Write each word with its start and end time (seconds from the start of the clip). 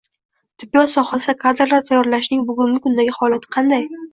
Tibbiyot 0.63 0.91
sohasida 0.93 1.35
kadrlar 1.45 1.85
tayyorlashning 1.91 2.43
bugungi 2.49 2.83
kundagi 2.87 3.17
holati 3.21 3.53
qanday?ng 3.59 4.05